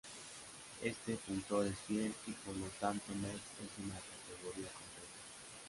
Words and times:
Este 0.81 1.15
funtor 1.15 1.67
es 1.67 1.77
fiel, 1.81 2.11
y 2.25 2.31
por 2.31 2.57
lo 2.57 2.65
tanto 2.79 3.13
Met 3.13 3.35
es 3.35 3.85
una 3.85 3.93
categoría 3.93 4.71
concreta. 4.71 5.19